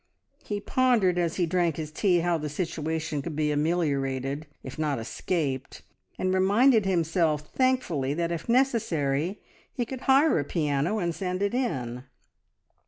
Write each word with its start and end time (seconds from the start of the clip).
He 0.43 0.59
pondered 0.59 1.19
as 1.19 1.35
he 1.35 1.45
drank 1.45 1.75
his 1.75 1.91
tea 1.91 2.21
how 2.21 2.39
the 2.39 2.49
situation 2.49 3.21
could 3.21 3.35
be 3.35 3.51
ameliorated, 3.51 4.47
if 4.63 4.79
not 4.79 4.97
escaped, 4.97 5.83
and 6.17 6.33
reminded 6.33 6.87
himself 6.87 7.49
thankfully 7.53 8.15
that 8.15 8.31
if 8.31 8.49
necessary 8.49 9.39
he 9.71 9.85
could 9.85 10.01
hire 10.01 10.39
a 10.39 10.43
piano 10.43 10.97
and 10.97 11.13
send 11.13 11.43
it 11.43 11.53
in. 11.53 12.05